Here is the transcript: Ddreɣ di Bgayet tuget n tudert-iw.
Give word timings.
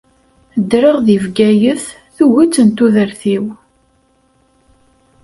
Ddreɣ 0.61 0.97
di 1.05 1.17
Bgayet 1.23 1.85
tuget 2.15 2.57
n 2.65 2.69
tudert-iw. 2.77 3.45